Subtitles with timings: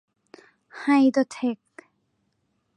[0.77, 1.59] ไฮโดรเท็ค